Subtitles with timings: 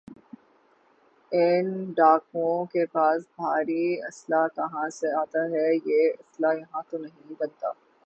[1.31, 1.65] ان
[1.97, 7.71] ڈاکوؤں کے پاس بھاری اسلحہ کہاں سے آتا ہے یہ اسلحہ یہاں تو نہیں بنتا